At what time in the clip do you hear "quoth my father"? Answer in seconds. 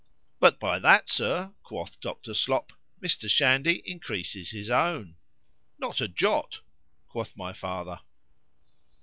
7.07-7.99